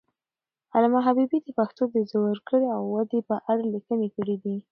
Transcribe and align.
علامه 0.75 0.99
حبیبي 1.07 1.37
د 1.43 1.47
پښتو 1.57 1.83
د 1.93 1.95
زوکړې 2.11 2.67
او 2.77 2.81
ودې 2.93 3.19
په 3.29 3.35
اړه 3.51 3.63
لیکنې 3.73 4.07
کړي 4.15 4.35
دي. 4.43 4.55